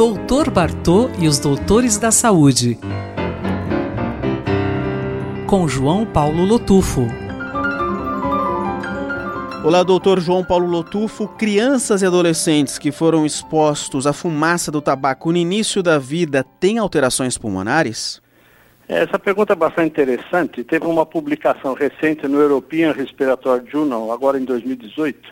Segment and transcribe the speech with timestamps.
[0.00, 2.78] Doutor Bartô e os Doutores da Saúde.
[5.46, 7.02] Com João Paulo Lotufo.
[9.62, 11.28] Olá, doutor João Paulo Lotufo.
[11.28, 16.78] Crianças e adolescentes que foram expostos à fumaça do tabaco no início da vida têm
[16.78, 18.22] alterações pulmonares?
[18.88, 20.64] Essa pergunta é bastante interessante.
[20.64, 25.28] Teve uma publicação recente no European Respiratory Journal, agora em 2018,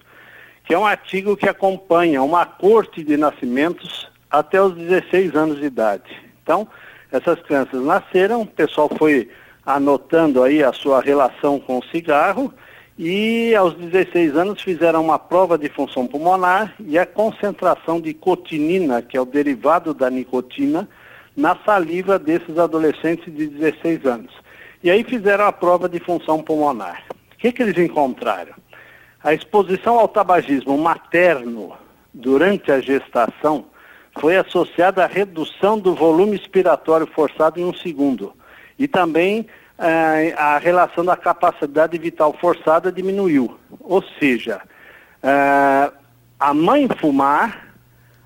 [0.63, 5.67] que é um artigo que acompanha uma corte de nascimentos até os 16 anos de
[5.67, 6.11] idade.
[6.43, 6.69] Então,
[7.11, 9.31] essas crianças nasceram, o pessoal foi
[9.65, 12.53] anotando aí a sua relação com o cigarro
[12.99, 19.01] e aos 16 anos fizeram uma prova de função pulmonar e a concentração de cotinina,
[19.03, 20.89] que é o derivado da nicotina,
[21.37, 24.33] na saliva desses adolescentes de 16 anos.
[24.83, 27.05] E aí fizeram a prova de função pulmonar.
[27.33, 28.55] O que, que eles encontraram?
[29.23, 31.77] A exposição ao tabagismo materno
[32.13, 33.67] durante a gestação
[34.21, 38.33] foi associada à redução do volume expiratório forçado em um segundo.
[38.79, 39.47] E também
[39.79, 43.59] eh, a relação da capacidade vital forçada diminuiu.
[43.81, 44.61] Ou seja,
[45.23, 45.93] eh,
[46.39, 47.75] a mãe fumar,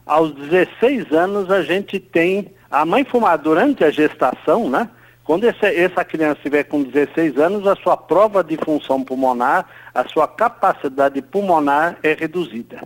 [0.04, 2.52] aos 16 anos a gente tem.
[2.70, 4.88] A mãe fumar durante a gestação, né?
[5.24, 10.08] Quando esse, essa criança estiver com 16 anos, a sua prova de função pulmonar, a
[10.08, 12.82] sua capacidade pulmonar é reduzida.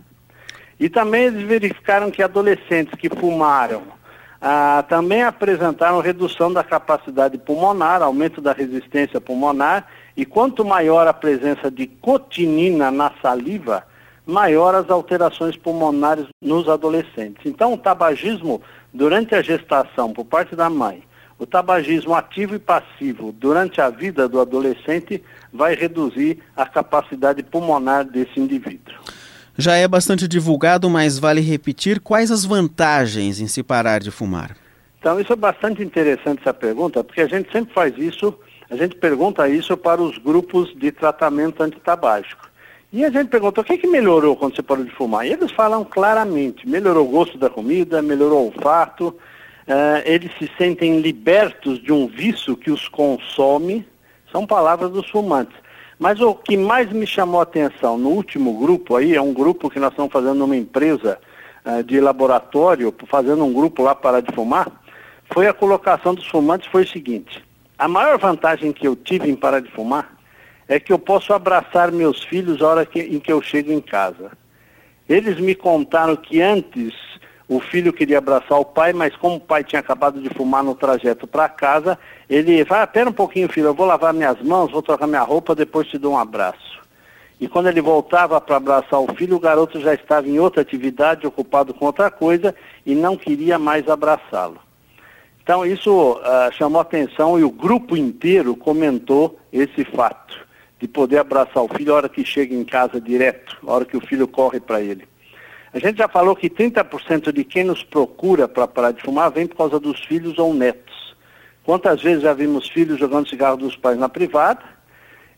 [0.79, 3.83] E também eles verificaram que adolescentes que fumaram
[4.41, 11.13] ah, também apresentaram redução da capacidade pulmonar, aumento da resistência pulmonar, e quanto maior a
[11.13, 13.83] presença de cotinina na saliva,
[14.25, 17.45] maior as alterações pulmonares nos adolescentes.
[17.45, 18.61] Então, o tabagismo
[18.93, 21.03] durante a gestação por parte da mãe
[21.39, 28.05] o tabagismo ativo e passivo durante a vida do adolescente vai reduzir a capacidade pulmonar
[28.05, 28.95] desse indivíduo.
[29.57, 34.55] Já é bastante divulgado, mas vale repetir quais as vantagens em se parar de fumar.
[34.99, 38.37] Então, isso é bastante interessante essa pergunta, porque a gente sempre faz isso,
[38.69, 42.47] a gente pergunta isso para os grupos de tratamento antitabágico.
[42.93, 45.25] E a gente perguntou o que, que melhorou quando você parou de fumar.
[45.25, 50.49] E eles falam claramente, melhorou o gosto da comida, melhorou o olfato, uh, eles se
[50.55, 53.85] sentem libertos de um vício que os consome,
[54.31, 55.55] são palavras dos fumantes.
[55.99, 59.69] Mas o que mais me chamou a atenção no último grupo aí, é um grupo
[59.69, 61.19] que nós estamos fazendo numa empresa
[61.65, 64.71] uh, de laboratório, fazendo um grupo lá para de fumar,
[65.33, 67.43] foi a colocação dos fumantes foi o seguinte,
[67.77, 70.17] a maior vantagem que eu tive em parar de fumar
[70.67, 73.79] é que eu posso abraçar meus filhos a hora que, em que eu chego em
[73.79, 74.31] casa.
[75.07, 76.93] Eles me contaram que antes
[77.49, 80.75] o filho queria abraçar o pai, mas como o pai tinha acabado de fumar no
[80.75, 81.97] trajeto para casa,
[82.29, 85.55] ele vai, espera um pouquinho, filho, eu vou lavar minhas mãos, vou trocar minha roupa,
[85.55, 86.77] depois te dou um abraço.
[87.39, 91.25] E quando ele voltava para abraçar o filho, o garoto já estava em outra atividade,
[91.25, 92.53] ocupado com outra coisa,
[92.85, 94.59] e não queria mais abraçá-lo.
[95.41, 100.45] Então isso uh, chamou atenção e o grupo inteiro comentou esse fato,
[100.79, 103.95] de poder abraçar o filho a hora que chega em casa direto, a hora que
[103.95, 105.07] o filho corre para ele.
[105.73, 109.45] A gente já falou que 30% de quem nos procura para parar de fumar vem
[109.45, 111.15] por causa dos filhos ou netos.
[111.63, 114.61] Quantas vezes já vimos filhos jogando cigarro dos pais na privada,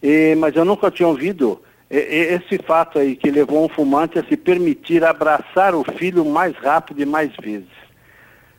[0.02, 4.38] e, mas eu nunca tinha ouvido esse fato aí que levou um fumante a se
[4.38, 7.68] permitir abraçar o filho mais rápido e mais vezes.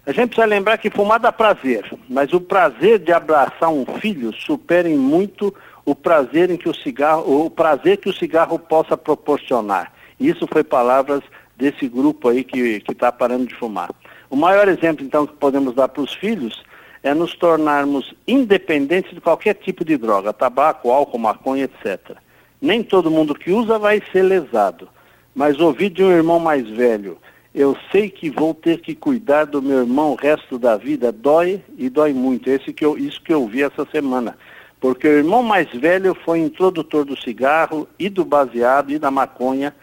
[0.05, 4.33] A gente precisa lembrar que fumar dá prazer, mas o prazer de abraçar um filho
[4.33, 5.55] supera em muito
[5.85, 9.93] o prazer em que o cigarro, o prazer que o cigarro possa proporcionar.
[10.19, 11.23] Isso foi palavras
[11.61, 13.91] desse grupo aí que está parando de fumar.
[14.31, 16.65] O maior exemplo, então, que podemos dar para os filhos
[17.03, 22.17] é nos tornarmos independentes de qualquer tipo de droga, tabaco, álcool, maconha, etc.
[22.61, 24.89] Nem todo mundo que usa vai ser lesado,
[25.35, 27.19] mas ouvir de um irmão mais velho,
[27.55, 31.63] eu sei que vou ter que cuidar do meu irmão o resto da vida, dói
[31.77, 32.49] e dói muito.
[32.49, 34.37] Esse que eu, isso que eu vi essa semana.
[34.81, 39.75] Porque o irmão mais velho foi introdutor do cigarro e do baseado e da maconha,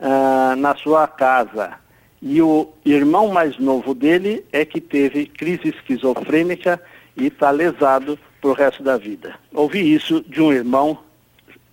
[0.00, 1.74] uh, na sua casa.
[2.20, 6.80] E o irmão mais novo dele é que teve crise esquizofrênica
[7.16, 9.34] e está lesado para o resto da vida.
[9.52, 10.98] Ouvir isso de um irmão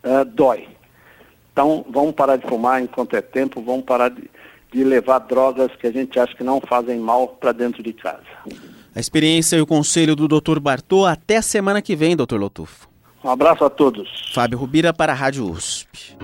[0.03, 0.67] uh, dói.
[1.51, 4.29] Então, vamos parar de fumar enquanto é tempo, vamos parar de,
[4.73, 8.25] de levar drogas que a gente acha que não fazem mal para dentro de casa.
[8.93, 10.59] A experiência e o conselho do Dr.
[10.59, 12.35] Bartô até a semana que vem, Dr.
[12.35, 12.89] Lotufo.
[13.23, 14.31] Um abraço a todos.
[14.33, 16.15] Fábio Rubira para a Rádio USP.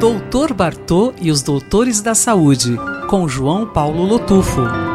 [0.00, 2.74] Doutor Bartô e os Doutores da Saúde,
[3.06, 4.89] com João Paulo Lotufo.